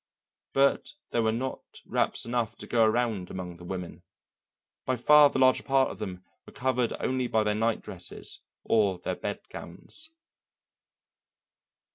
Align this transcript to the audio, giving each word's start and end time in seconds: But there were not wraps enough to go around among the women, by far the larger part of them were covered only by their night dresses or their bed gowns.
But 0.53 0.93
there 1.11 1.21
were 1.21 1.31
not 1.31 1.81
wraps 1.85 2.25
enough 2.25 2.55
to 2.57 2.65
go 2.65 2.83
around 2.85 3.29
among 3.29 3.57
the 3.57 3.63
women, 3.63 4.01
by 4.83 4.95
far 4.95 5.29
the 5.29 5.37
larger 5.37 5.61
part 5.61 5.91
of 5.91 5.99
them 5.99 6.25
were 6.47 6.53
covered 6.53 6.93
only 6.99 7.27
by 7.27 7.43
their 7.43 7.53
night 7.53 7.81
dresses 7.83 8.39
or 8.63 8.97
their 8.97 9.15
bed 9.15 9.41
gowns. 9.51 10.09